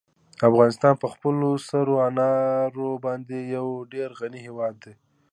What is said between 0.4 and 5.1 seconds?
افغانستان په خپلو سرو انارو باندې یو ډېر غني هېواد دی.